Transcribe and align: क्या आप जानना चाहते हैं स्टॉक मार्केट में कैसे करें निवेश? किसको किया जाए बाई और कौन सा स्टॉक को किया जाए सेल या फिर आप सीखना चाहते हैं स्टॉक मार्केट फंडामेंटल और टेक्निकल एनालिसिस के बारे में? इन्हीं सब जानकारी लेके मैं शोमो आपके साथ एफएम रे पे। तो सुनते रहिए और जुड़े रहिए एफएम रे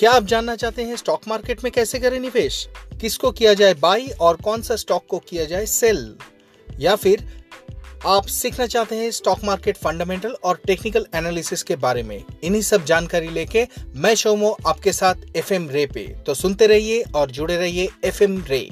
क्या 0.00 0.10
आप 0.10 0.24
जानना 0.24 0.54
चाहते 0.56 0.82
हैं 0.82 0.96
स्टॉक 0.96 1.20
मार्केट 1.28 1.64
में 1.64 1.70
कैसे 1.72 1.98
करें 1.98 2.18
निवेश? 2.20 2.68
किसको 3.00 3.30
किया 3.30 3.52
जाए 3.54 3.74
बाई 3.74 4.08
और 4.20 4.36
कौन 4.36 4.62
सा 4.62 4.76
स्टॉक 4.76 5.04
को 5.08 5.18
किया 5.18 5.44
जाए 5.44 5.66
सेल 5.66 6.16
या 6.78 6.94
फिर 6.96 7.26
आप 8.06 8.26
सीखना 8.26 8.66
चाहते 8.66 8.96
हैं 8.96 9.10
स्टॉक 9.10 9.44
मार्केट 9.44 9.76
फंडामेंटल 9.76 10.36
और 10.44 10.60
टेक्निकल 10.66 11.06
एनालिसिस 11.14 11.62
के 11.62 11.76
बारे 11.76 12.02
में? 12.02 12.24
इन्हीं 12.42 12.62
सब 12.62 12.84
जानकारी 12.84 13.28
लेके 13.28 13.66
मैं 13.94 14.14
शोमो 14.14 14.56
आपके 14.66 14.92
साथ 14.92 15.36
एफएम 15.36 15.68
रे 15.70 15.86
पे। 15.86 16.06
तो 16.26 16.34
सुनते 16.34 16.66
रहिए 16.66 17.04
और 17.14 17.30
जुड़े 17.30 17.56
रहिए 17.56 17.88
एफएम 18.04 18.44
रे 18.48 18.68